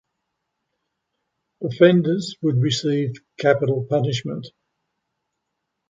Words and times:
Offenders 1.63 2.35
would 2.41 2.57
receive 2.59 3.11
capital 3.37 3.85
punishment. 3.87 4.47